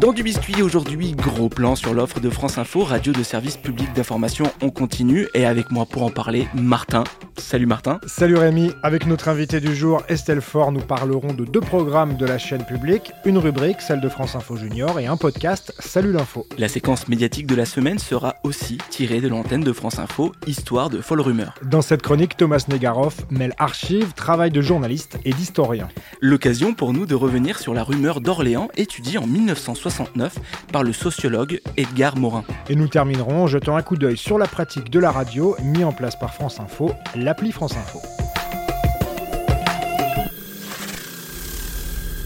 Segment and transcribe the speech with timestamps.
[0.00, 3.92] Dans du biscuit aujourd'hui, gros plan sur l'offre de France Info, radio de service public
[3.92, 5.28] d'information, on continue.
[5.34, 7.04] Et avec moi pour en parler, Martin.
[7.40, 8.00] Salut Martin.
[8.06, 12.26] Salut Rémi, avec notre invité du jour Estelle Faure, nous parlerons de deux programmes de
[12.26, 16.46] la chaîne publique, une rubrique, celle de France Info Junior, et un podcast, Salut l'info.
[16.58, 20.90] La séquence médiatique de la semaine sera aussi tirée de l'antenne de France Info, histoire
[20.90, 21.54] de folle rumeur.
[21.64, 25.88] Dans cette chronique, Thomas Negaroff mêle archives, travail de journaliste et d'historien.
[26.20, 30.36] L'occasion pour nous de revenir sur la rumeur d'Orléans étudiée en 1969
[30.72, 32.44] par le sociologue Edgar Morin.
[32.68, 35.84] Et nous terminerons en jetant un coup d'œil sur la pratique de la radio mis
[35.84, 36.92] en place par France Info,
[37.30, 38.02] l'appli France Info.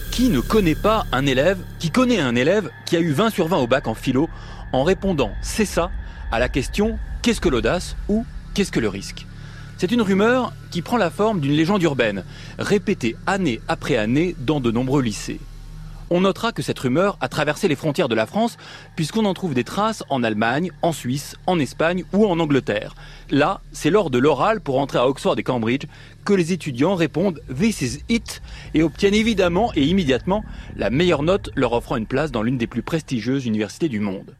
[0.09, 3.47] Qui ne connaît pas un élève qui connaît un élève qui a eu 20 sur
[3.47, 4.27] 20 au bac en philo
[4.73, 5.91] en répondant c'est ça
[6.31, 8.25] à la question qu'est-ce que l'audace ou
[8.55, 9.27] qu'est-ce que le risque?
[9.77, 12.23] C'est une rumeur qui prend la forme d'une légende urbaine,
[12.57, 15.39] répétée année après année dans de nombreux lycées.
[16.11, 18.57] On notera que cette rumeur a traversé les frontières de la France
[18.95, 22.95] puisqu'on en trouve des traces en Allemagne, en Suisse, en Espagne ou en Angleterre.
[23.31, 25.87] Là, c'est lors de l'oral pour entrer à Oxford et Cambridge
[26.23, 28.41] que les étudiants répondent This is it
[28.75, 30.43] et obtiennent évidemment et immédiatement
[30.75, 34.35] la meilleure note leur offrant une place dans l'une des plus prestigieuses universités du monde.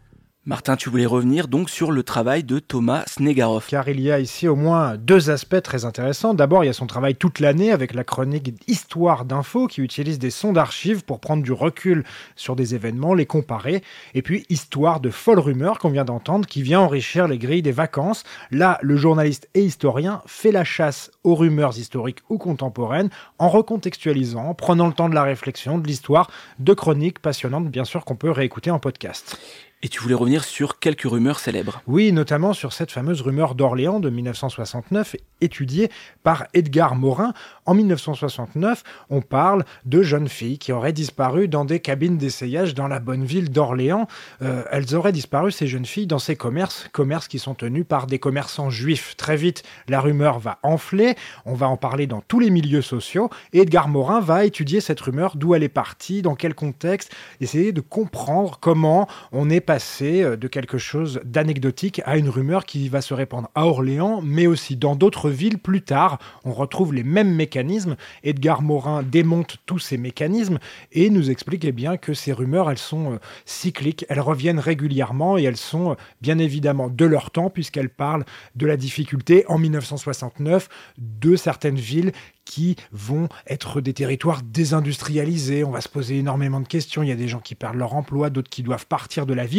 [0.47, 3.65] Martin, tu voulais revenir donc sur le travail de Thomas Snegarov.
[3.67, 6.35] Car il y a ici au moins deux aspects très intéressants.
[6.35, 10.19] D'abord, il y a son travail toute l'année avec la chronique Histoire d'info qui utilise
[10.19, 12.03] des sons d'archives pour prendre du recul
[12.35, 13.81] sur des événements, les comparer.
[14.13, 17.71] Et puis Histoire de folle rumeur qu'on vient d'entendre qui vient enrichir les grilles des
[17.71, 18.23] vacances.
[18.51, 24.49] Là, le journaliste et historien fait la chasse aux rumeurs historiques ou contemporaines en recontextualisant,
[24.49, 26.29] en prenant le temps de la réflexion, de l'histoire,
[26.59, 29.39] de chroniques passionnantes bien sûr qu'on peut réécouter en podcast.
[29.85, 31.83] Et tu voulais revenir sur quelques rumeurs célèbres.
[31.85, 35.91] Oui, notamment sur cette fameuse rumeur d'Orléans de 1969, étudiée
[36.23, 37.35] par Edgar Morin.
[37.67, 38.81] En 1969,
[39.11, 43.25] on parle de jeunes filles qui auraient disparu dans des cabines d'essayage dans la bonne
[43.25, 44.07] ville d'Orléans.
[44.41, 48.07] Euh, elles auraient disparu, ces jeunes filles, dans ces commerces, commerces qui sont tenus par
[48.07, 49.15] des commerçants juifs.
[49.17, 51.13] Très vite, la rumeur va enfler,
[51.45, 55.01] on va en parler dans tous les milieux sociaux, et Edgar Morin va étudier cette
[55.01, 59.74] rumeur, d'où elle est partie, dans quel contexte, essayer de comprendre comment on est passé
[60.01, 64.47] euh, de quelque chose d'anecdotique à une rumeur qui va se répandre à Orléans, mais
[64.47, 66.19] aussi dans d'autres villes plus tard.
[66.43, 67.95] On retrouve les mêmes mécanismes.
[68.23, 70.59] Edgar Morin démonte tous ces mécanismes
[70.91, 75.37] et nous explique eh bien que ces rumeurs, elles sont euh, cycliques, elles reviennent régulièrement
[75.37, 78.25] et elles sont euh, bien évidemment de leur temps puisqu'elles parlent
[78.55, 82.11] de la difficulté en 1969 de certaines villes
[82.45, 85.63] qui vont être des territoires désindustrialisés.
[85.63, 87.03] On va se poser énormément de questions.
[87.03, 89.45] Il y a des gens qui perdent leur emploi, d'autres qui doivent partir de la
[89.45, 89.54] ville.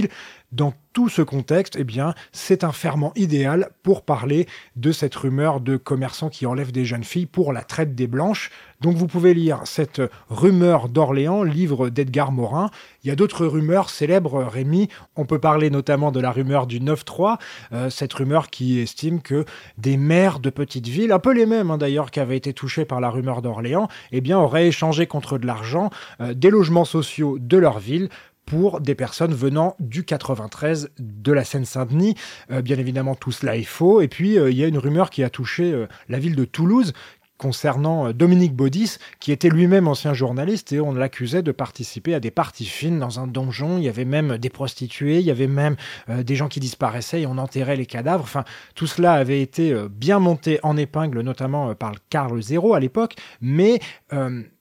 [0.52, 4.46] Dans tout ce contexte, eh bien, c'est un ferment idéal pour parler
[4.76, 8.50] de cette rumeur de commerçants qui enlèvent des jeunes filles pour la traite des blanches.
[8.80, 12.70] Donc vous pouvez lire cette rumeur d'Orléans, livre d'Edgar Morin.
[13.02, 14.88] Il y a d'autres rumeurs célèbres, Rémi.
[15.16, 17.38] On peut parler notamment de la rumeur du 9-3,
[17.72, 19.44] euh, cette rumeur qui estime que
[19.78, 22.84] des maires de petites villes, un peu les mêmes hein, d'ailleurs qui avaient été touchés
[22.84, 25.90] par la rumeur d'Orléans, eh bien auraient échangé contre de l'argent
[26.20, 28.08] euh, des logements sociaux de leur ville
[28.46, 32.14] pour des personnes venant du 93 de la Seine-Saint-Denis.
[32.50, 34.00] Euh, bien évidemment, tout cela est faux.
[34.00, 36.44] Et puis, euh, il y a une rumeur qui a touché euh, la ville de
[36.44, 36.92] Toulouse
[37.38, 42.30] concernant Dominique Baudis, qui était lui-même ancien journaliste, et on l'accusait de participer à des
[42.30, 43.76] parties fines dans un donjon.
[43.76, 45.76] Il y avait même des prostituées, il y avait même
[46.08, 48.24] des gens qui disparaissaient et on enterrait les cadavres.
[48.24, 53.16] Enfin, tout cela avait été bien monté en épingle, notamment par Carl Zéro à l'époque,
[53.42, 53.80] mais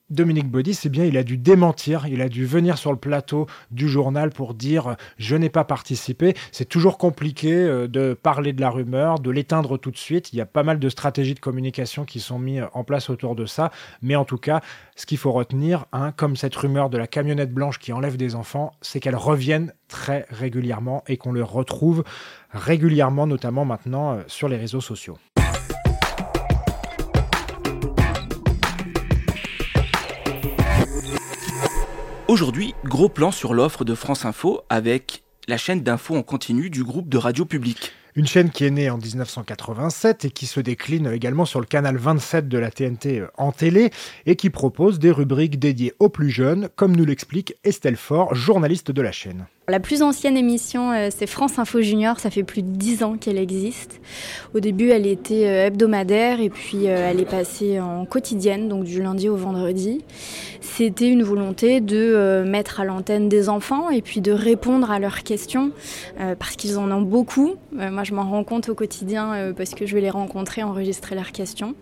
[0.08, 3.48] Dominique Baudis, c'est bien, il a dû démentir, il a dû venir sur le plateau
[3.72, 6.34] du journal pour dire euh, je n'ai pas participé.
[6.52, 10.32] C'est toujours compliqué euh, de parler de la rumeur, de l'éteindre tout de suite.
[10.32, 13.34] Il y a pas mal de stratégies de communication qui sont mises en place autour
[13.34, 13.72] de ça.
[14.00, 14.60] Mais en tout cas,
[14.94, 18.36] ce qu'il faut retenir, hein, comme cette rumeur de la camionnette blanche qui enlève des
[18.36, 22.04] enfants, c'est qu'elles reviennent très régulièrement et qu'on les retrouve
[22.50, 25.18] régulièrement, notamment maintenant euh, sur les réseaux sociaux.
[32.28, 36.82] Aujourd'hui, gros plan sur l'offre de France Info avec la chaîne d'info en continu du
[36.82, 37.92] groupe de radio public.
[38.18, 41.98] Une chaîne qui est née en 1987 et qui se décline également sur le canal
[41.98, 43.90] 27 de la TNT euh, en télé
[44.24, 48.90] et qui propose des rubriques dédiées aux plus jeunes, comme nous l'explique Estelle Faure, journaliste
[48.90, 49.44] de la chaîne.
[49.68, 52.18] La plus ancienne émission, euh, c'est France Info Junior.
[52.18, 54.00] Ça fait plus de dix ans qu'elle existe.
[54.54, 59.02] Au début, elle était euh, hebdomadaire et puis elle est passée en quotidienne, donc du
[59.02, 60.02] lundi au vendredi.
[60.62, 65.22] C'était une volonté de mettre à l'antenne des enfants et puis de répondre à leurs
[65.22, 65.70] questions
[66.38, 67.54] parce qu'ils en ont beaucoup.
[67.72, 71.32] Moi, je m'en rends compte au quotidien parce que je vais les rencontrer, enregistrer leurs
[71.32, 71.74] questions.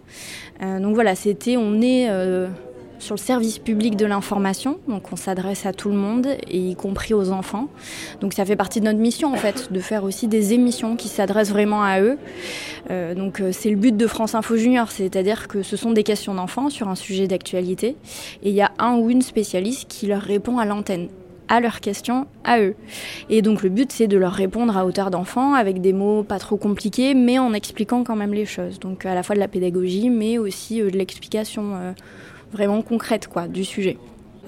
[0.61, 2.09] Donc voilà, c'était, on est
[2.99, 6.75] sur le service public de l'information, donc on s'adresse à tout le monde, et y
[6.75, 7.69] compris aux enfants.
[8.21, 11.09] Donc ça fait partie de notre mission en fait, de faire aussi des émissions qui
[11.09, 12.17] s'adressent vraiment à eux.
[12.91, 16.03] Euh, donc euh, c'est le but de France Info Junior, c'est-à-dire que ce sont des
[16.03, 17.97] questions d'enfants sur un sujet d'actualité,
[18.43, 21.09] et il y a un ou une spécialiste qui leur répond à l'antenne
[21.49, 22.75] à leurs questions, à eux.
[23.31, 26.39] Et donc le but c'est de leur répondre à hauteur d'enfant avec des mots pas
[26.39, 28.79] trop compliqués mais en expliquant quand même les choses.
[28.81, 31.95] Donc à la fois de la pédagogie mais aussi euh, de l'explication
[32.53, 33.99] vraiment concrète quoi, du sujet.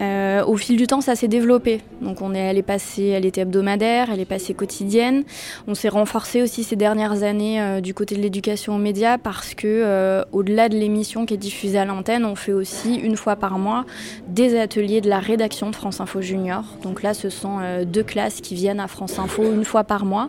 [0.00, 1.80] Euh, au fil du temps, ça s'est développé.
[2.02, 2.66] Donc, on est, elle est
[2.98, 5.24] elle était hebdomadaire, elle est passée quotidienne.
[5.66, 9.54] On s'est renforcé aussi ces dernières années euh, du côté de l'éducation aux médias parce
[9.54, 13.36] que, euh, au-delà de l'émission qui est diffusée à l'antenne, on fait aussi une fois
[13.36, 13.86] par mois
[14.28, 16.64] des ateliers de la rédaction de France Info Junior.
[16.82, 20.28] Donc là, ce sont deux classes qui viennent à France Info une fois par mois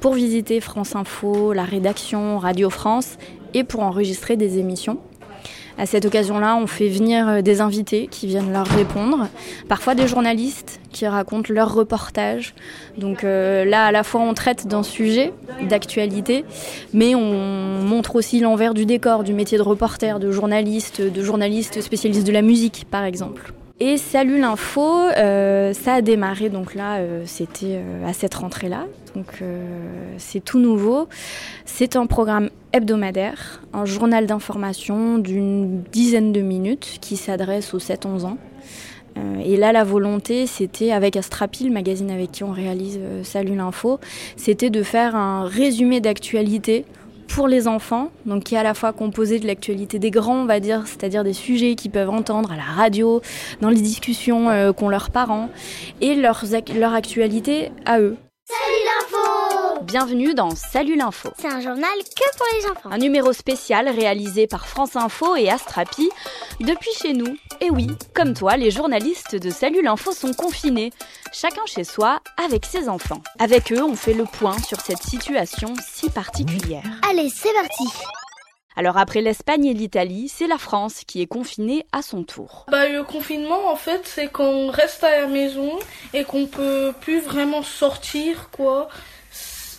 [0.00, 3.18] pour visiter France Info, la rédaction, Radio France
[3.54, 4.98] et pour enregistrer des émissions.
[5.78, 9.28] À cette occasion-là, on fait venir euh, des invités qui viennent leur répondre,
[9.68, 12.54] parfois des journalistes qui racontent leurs reportages.
[12.98, 15.32] Donc euh, là, à la fois, on traite d'un sujet
[15.68, 16.44] d'actualité,
[16.92, 21.80] mais on montre aussi l'envers du décor du métier de reporter, de journaliste, de journaliste
[21.80, 23.52] spécialiste de la musique, par exemple.
[23.84, 28.86] Et Salut l'info, euh, ça a démarré donc là, euh, c'était euh, à cette rentrée-là,
[29.16, 29.42] donc
[30.18, 31.08] c'est tout nouveau.
[31.64, 38.24] C'est un programme hebdomadaire, un journal d'information d'une dizaine de minutes qui s'adresse aux 7-11
[38.24, 38.38] ans.
[39.44, 43.98] Et là, la volonté, c'était avec Astrapi, le magazine avec qui on réalise Salut l'info,
[44.36, 46.84] c'était de faire un résumé d'actualité
[47.34, 50.44] pour les enfants, donc qui est à la fois composé de l'actualité des grands, on
[50.44, 53.22] va dire, c'est-à-dire des sujets qu'ils peuvent entendre à la radio,
[53.60, 55.48] dans les discussions euh, qu'ont leurs parents,
[56.00, 58.16] et leur actualité à eux.
[59.82, 61.30] Bienvenue dans Salut l'info.
[61.38, 62.90] C'est un journal que pour les enfants.
[62.90, 66.08] Un numéro spécial réalisé par France Info et Astrapi
[66.60, 67.36] depuis chez nous.
[67.60, 70.92] Et oui, comme toi, les journalistes de Salut l'info sont confinés,
[71.32, 73.22] chacun chez soi avec ses enfants.
[73.40, 76.84] Avec eux, on fait le point sur cette situation si particulière.
[77.08, 77.84] Allez, c'est parti
[78.74, 82.64] alors après l'Espagne et l'Italie, c'est la France qui est confinée à son tour.
[82.70, 85.78] Bah le confinement en fait c'est qu'on reste à la maison
[86.14, 88.88] et qu'on peut plus vraiment sortir quoi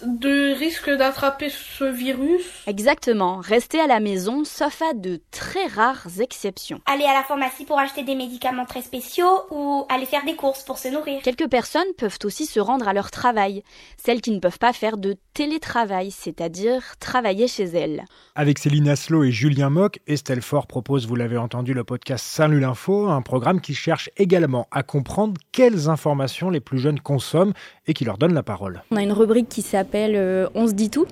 [0.04, 6.08] de risque d'attraper ce virus Exactement, rester à la maison, sauf à de très rares
[6.20, 6.82] exceptions.
[6.86, 10.64] Aller à la pharmacie pour acheter des médicaments très spéciaux ou aller faire des courses
[10.64, 11.22] pour se nourrir.
[11.22, 13.64] Quelques personnes peuvent aussi se rendre à leur travail,
[13.98, 18.04] celles qui ne peuvent pas faire de télétravail, c'est-à-dire travailler chez elles.
[18.36, 22.60] Avec Céline Aslo et Julien Mock, Estelle Fort propose, vous l'avez entendu, le podcast Salut
[22.60, 27.54] l'info, un programme qui cherche également à comprendre quelles informations les plus jeunes consomment
[27.88, 28.84] et qui leur donne la parole.
[28.92, 31.08] On a une rubrique qui s'appelle euh, On se dit tout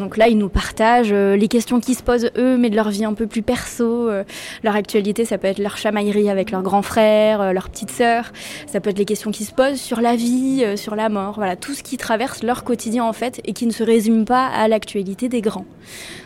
[0.00, 2.88] donc là, ils nous partagent euh, les questions qui se posent eux, mais de leur
[2.88, 4.08] vie un peu plus perso.
[4.08, 4.24] Euh,
[4.64, 8.32] leur actualité, ça peut être leur chamaillerie avec leur grand frère, leur petite sœur.
[8.66, 11.34] Ça peut être les questions qui se posent sur la vie, sur la mort.
[11.36, 14.46] Voilà, tout ce qui traverse leur quotidien en fait et qui ne se résume pas
[14.46, 15.66] à l'actualité des grands.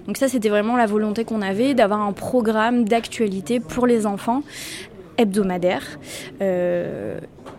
[0.06, 4.42] Donc ça, c'était vraiment la volonté qu'on avait d'avoir un programme d'actualité pour les enfants
[5.18, 5.98] hebdomadaire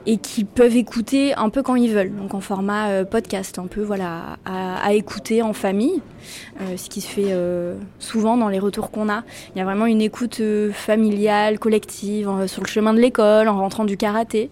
[0.05, 3.67] et qui peuvent écouter un peu quand ils veulent, donc en format euh, podcast, un
[3.67, 6.01] peu voilà, à, écouter en famille,
[6.61, 9.23] euh, ce qui se fait euh, souvent dans les retours qu'on a.
[9.55, 10.41] Il y a vraiment une écoute
[10.73, 14.49] familiale, collective, sur le chemin de l'école, en rentrant du karaté,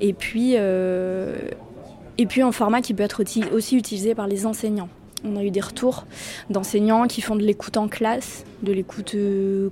[0.00, 3.22] et puis, et puis un format qui peut être
[3.52, 4.88] aussi utilisé par les enseignants.
[5.26, 6.04] On a eu des retours
[6.50, 9.16] d'enseignants qui font de l'écoute en classe, de l'écoute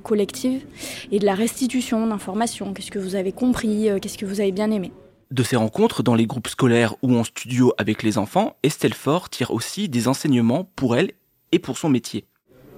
[0.02, 0.62] collective
[1.10, 2.72] et de la restitution d'informations.
[2.72, 4.92] Qu'est-ce que vous avez compris Qu'est-ce que vous avez bien aimé?
[5.32, 9.30] De ces rencontres dans les groupes scolaires ou en studio avec les enfants, Estelle Fort
[9.30, 11.12] tire aussi des enseignements pour elle
[11.52, 12.26] et pour son métier.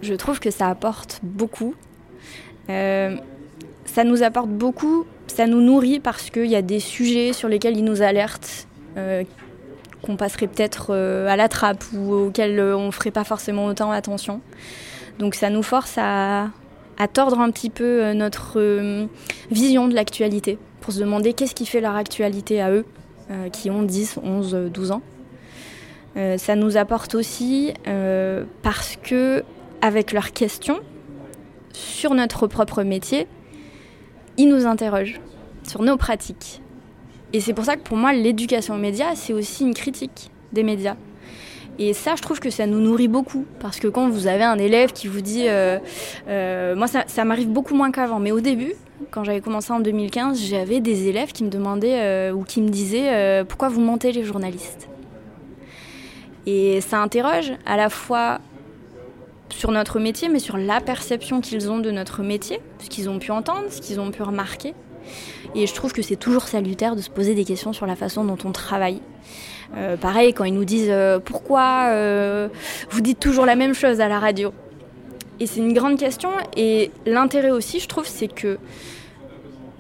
[0.02, 1.74] Je trouve que ça apporte beaucoup.
[2.70, 3.16] Euh,
[3.84, 7.76] ça nous apporte beaucoup, ça nous nourrit parce qu'il y a des sujets sur lesquels
[7.76, 9.24] ils nous alertent, euh,
[10.02, 13.90] qu'on passerait peut-être euh, à la trappe ou auxquels on ne ferait pas forcément autant
[13.90, 14.40] attention.
[15.18, 16.50] Donc ça nous force à
[17.12, 19.06] tordre un petit peu notre
[19.50, 22.84] vision de l'actualité pour se demander qu'est-ce qui fait leur actualité à eux,
[23.30, 25.00] euh, qui ont 10, 11, 12 ans.
[26.18, 29.42] Euh, ça nous apporte aussi euh, parce que,
[29.80, 30.80] avec leurs questions
[31.72, 33.26] sur notre propre métier,
[34.36, 35.22] ils nous interrogent
[35.66, 36.60] sur nos pratiques.
[37.32, 40.64] Et c'est pour ça que pour moi, l'éducation aux médias, c'est aussi une critique des
[40.64, 40.96] médias.
[41.78, 43.44] Et ça, je trouve que ça nous nourrit beaucoup.
[43.60, 45.48] Parce que quand vous avez un élève qui vous dit.
[45.48, 45.78] Euh,
[46.28, 48.20] euh, moi, ça, m'arrive beaucoup moins qu'avant.
[48.20, 48.74] Mais au début,
[49.10, 52.68] quand j'avais commencé en 2015, j'avais des élèves qui me demandaient euh, ou qui me
[52.68, 54.88] disaient pourquoi vous mentez les journalistes?
[56.46, 58.38] Et ça interroge à la fois
[59.48, 63.18] sur notre métier, mais sur la perception qu'ils ont de notre métier, ce qu'ils ont
[63.18, 64.74] pu entendre, ce qu'ils ont pu remarquer.
[65.54, 68.24] Et je trouve que c'est toujours salutaire de se poser des questions sur la façon
[68.24, 69.00] dont on travaille.
[69.76, 72.48] Euh, pareil, quand ils nous disent euh, pourquoi euh,
[72.90, 74.52] vous dites toujours la même chose à la radio.
[75.40, 76.30] Et c'est une grande question.
[76.56, 78.58] Et l'intérêt aussi, je trouve, c'est que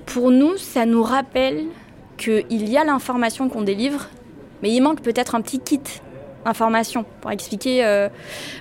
[0.06, 1.64] pour nous, ça nous rappelle
[2.16, 4.08] qu'il y a l'information qu'on délivre,
[4.62, 5.80] mais il manque peut-être un petit kit
[6.44, 7.82] information pour expliquer.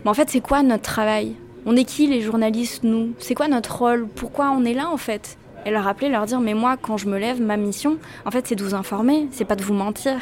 [0.04, 1.36] mais en fait, c'est quoi notre travail?
[1.66, 3.14] On est qui les journalistes, nous?
[3.20, 4.08] C'est quoi notre rôle?
[4.08, 5.38] Pourquoi on est là en fait?
[5.66, 8.48] Et leur rappeler, leur dire mais moi quand je me lève, ma mission, en fait
[8.48, 10.18] c'est de vous informer, c'est pas de vous mentir,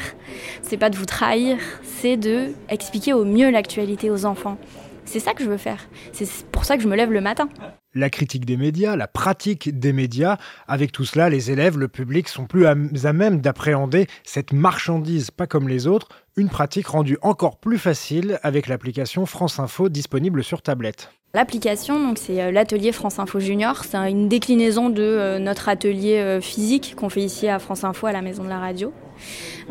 [0.62, 4.58] c'est pas de vous trahir, c'est de expliquer au mieux l'actualité aux enfants.
[5.04, 5.88] C'est ça que je veux faire.
[6.12, 7.48] C'est pour ça que je me lève le matin.
[7.94, 12.28] La critique des médias, la pratique des médias, avec tout cela, les élèves, le public
[12.28, 17.58] sont plus à, même d'appréhender cette marchandise, pas comme les autres, une pratique rendue encore
[17.58, 21.10] plus facile avec l'application France Info disponible sur tablette.
[21.34, 23.84] L'application, donc c'est euh, l'atelier France Info Junior.
[23.84, 28.06] C'est une déclinaison de euh, notre atelier euh, physique qu'on fait ici à France Info
[28.06, 28.92] à la Maison de la Radio.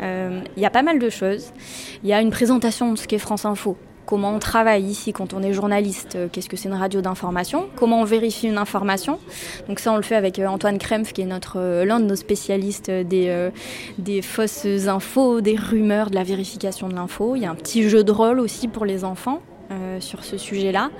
[0.00, 1.52] Il y a pas mal de choses.
[2.02, 3.76] Il y a une présentation de ce qu'est France Info.
[4.06, 8.00] Comment on travaille ici quand on est journaliste, qu'est-ce que c'est une radio d'information, comment
[8.00, 9.20] on vérifie une information?
[9.68, 12.90] Donc ça on le fait avec Antoine Krempf qui est notre l'un de nos spécialistes
[12.90, 13.50] des, euh,
[13.98, 17.36] des fausses infos, des rumeurs, de la vérification de l'info.
[17.36, 19.40] Il y a un petit jeu de rôle aussi pour les enfants
[20.00, 20.90] sur ce sujet-là.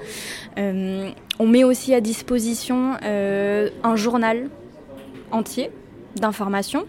[0.58, 4.48] Euh, on met aussi à disposition euh, un journal
[5.30, 5.70] entier
[6.16, 6.84] d'informations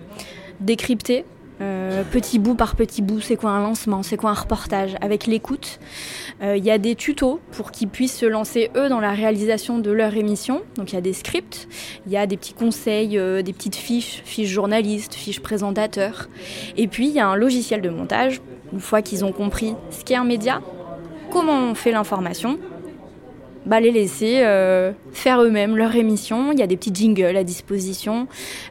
[0.59, 1.25] décryptées.
[1.61, 5.27] euh, petit bout par petit bout, c'est quoi un lancement, c'est quoi un reportage, avec
[5.27, 5.79] l'écoute.
[6.41, 9.79] Euh, Il y a des tutos pour qu'ils puissent se lancer eux dans la réalisation
[9.79, 10.61] de leur émission.
[10.75, 11.67] Donc il y a des scripts,
[12.05, 16.27] il y a des petits conseils, euh, des petites fiches, fiches journalistes, fiches présentateurs.
[16.75, 18.41] Et puis il y a un logiciel de montage,
[18.73, 20.61] une fois qu'ils ont compris ce qu'est un média,
[21.33, 22.59] comment on fait l'information,
[23.65, 26.51] bah, les laisser euh, faire eux-mêmes leur émission.
[26.51, 28.27] Il y a des petits jingles à disposition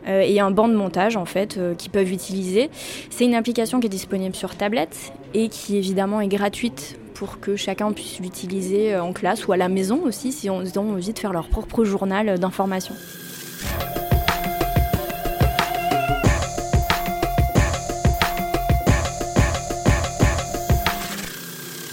[0.06, 2.70] euh, et un banc de montage en fait euh, qu'ils peuvent utiliser.
[3.10, 7.56] C'est une application qui est disponible sur tablette et qui évidemment est gratuite pour que
[7.56, 11.18] chacun puisse l'utiliser en classe ou à la maison aussi si on ont envie de
[11.18, 12.94] faire leur propre journal d'information.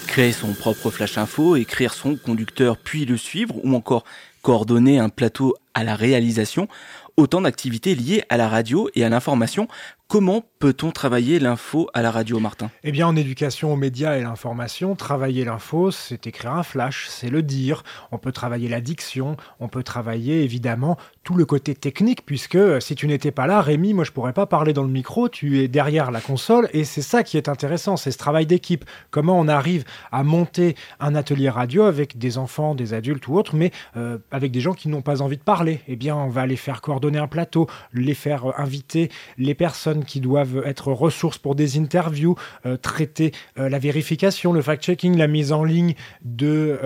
[0.10, 4.06] Créer son propre flash info, écrire son conducteur puis le suivre, ou encore
[4.42, 6.68] coordonner un plateau à la réalisation,
[7.20, 9.68] autant d'activités liées à la radio et à l'information.
[10.08, 12.72] Comment peut-on travailler l'info à la radio, Martin?
[12.84, 17.30] Eh bien, en éducation aux médias et l'information, travailler l'info, c'est écrire un flash, c'est
[17.30, 17.84] le dire.
[18.12, 22.80] On peut travailler la diction, on peut travailler évidemment tout le côté technique, puisque euh,
[22.80, 25.60] si tu n'étais pas là, Rémi, moi je pourrais pas parler dans le micro, tu
[25.60, 28.86] es derrière la console, et c'est ça qui est intéressant, c'est ce travail d'équipe.
[29.12, 33.56] Comment on arrive à monter un atelier radio avec des enfants, des adultes ou autres,
[33.56, 35.82] mais euh, avec des gens qui n'ont pas envie de parler?
[35.88, 40.06] Eh bien, on va les faire coordonner un plateau, les faire euh, inviter les personnes
[40.06, 42.36] qui doivent être ressources pour des interviews,
[42.66, 46.80] euh, traiter euh, la vérification, le fact-checking, la mise en ligne de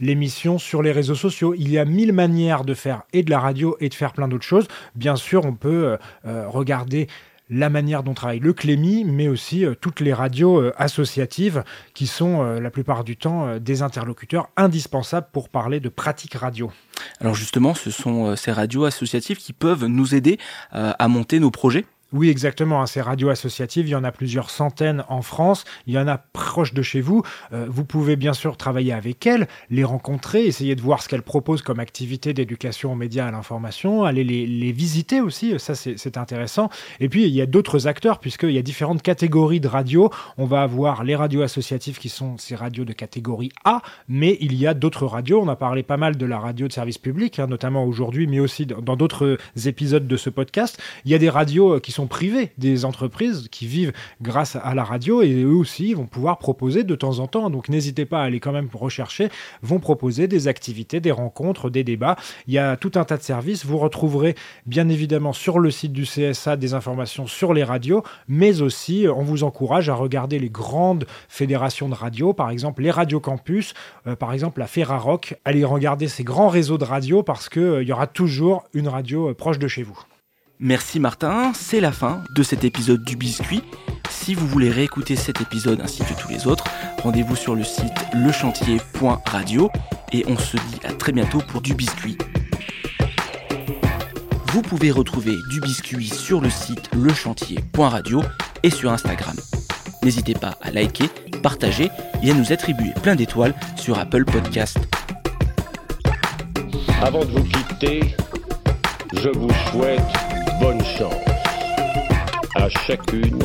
[0.00, 1.54] l'émission sur les réseaux sociaux.
[1.56, 4.28] Il y a mille manières de faire et de la radio et de faire plein
[4.28, 4.68] d'autres choses.
[4.94, 7.08] Bien sûr, on peut regarder
[7.52, 12.06] la manière dont travaille le Clémy, mais aussi euh, toutes les radios euh, associatives qui
[12.06, 16.72] sont euh, la plupart du temps des interlocuteurs indispensables pour parler de pratique radio.
[17.20, 20.38] Alors justement, ce sont ces radios associatives qui peuvent nous aider
[20.72, 22.82] à monter nos projets Oui, exactement.
[22.82, 25.64] hein, Ces radios associatives, il y en a plusieurs centaines en France.
[25.86, 27.22] Il y en a proche de chez vous.
[27.52, 31.22] Euh, vous pouvez bien sûr travailler avec elles, les rencontrer, essayer de voir ce qu'elles
[31.22, 35.58] proposent comme activité d'éducation aux médias à l'information, aller les, visiter aussi.
[35.58, 36.70] Ça, c'est intéressant.
[37.00, 40.10] Et puis, il y a d'autres acteurs, puisqu'il y a différentes catégories de radios.
[40.38, 44.54] On va avoir les radios associatives qui sont ces radios de catégorie A, mais il
[44.54, 45.40] y a d'autres radios.
[45.42, 48.40] On a parlé pas mal de la radio de service public, hein, notamment aujourd'hui, mais
[48.40, 50.78] aussi dans dans d'autres épisodes de ce podcast.
[51.06, 54.74] Il y a des radios euh, qui sont privés des entreprises qui vivent grâce à
[54.74, 57.50] la radio et eux aussi vont pouvoir proposer de temps en temps.
[57.50, 59.28] Donc n'hésitez pas à aller quand même rechercher,
[59.62, 62.16] vont proposer des activités, des rencontres, des débats.
[62.46, 63.64] Il y a tout un tas de services.
[63.64, 64.34] Vous retrouverez
[64.66, 69.22] bien évidemment sur le site du CSA des informations sur les radios, mais aussi on
[69.22, 73.74] vous encourage à regarder les grandes fédérations de radio, par exemple les radios campus,
[74.06, 75.36] euh, par exemple la Ferrarock.
[75.44, 79.30] Allez regarder ces grands réseaux de radio parce qu'il euh, y aura toujours une radio
[79.30, 79.98] euh, proche de chez vous.
[80.58, 83.62] Merci Martin, c'est la fin de cet épisode du Biscuit.
[84.10, 86.64] Si vous voulez réécouter cet épisode ainsi que tous les autres,
[87.02, 89.70] rendez-vous sur le site lechantier.radio
[90.12, 92.16] et on se dit à très bientôt pour du biscuit.
[94.52, 98.22] Vous pouvez retrouver du biscuit sur le site lechantier.radio
[98.62, 99.34] et sur Instagram.
[100.04, 101.08] N'hésitez pas à liker,
[101.42, 101.88] partager
[102.22, 104.78] et à nous attribuer plein d'étoiles sur Apple Podcast.
[107.02, 108.14] Avant de vous quitter,
[109.14, 110.00] je vous souhaite
[110.62, 111.14] bonne chance
[112.54, 113.40] à chacune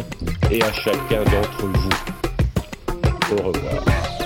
[0.51, 3.35] et à chacun d'entre vous.
[3.35, 4.16] Au revoir.